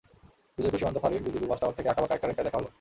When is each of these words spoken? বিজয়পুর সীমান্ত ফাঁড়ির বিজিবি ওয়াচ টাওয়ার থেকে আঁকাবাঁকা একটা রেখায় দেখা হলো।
বিজয়পুর 0.55 0.79
সীমান্ত 0.81 0.97
ফাঁড়ির 1.03 1.23
বিজিবি 1.25 1.45
ওয়াচ 1.47 1.59
টাওয়ার 1.61 1.77
থেকে 1.77 1.89
আঁকাবাঁকা 1.91 2.13
একটা 2.15 2.27
রেখায় 2.27 2.45
দেখা 2.47 2.57
হলো। 2.59 2.69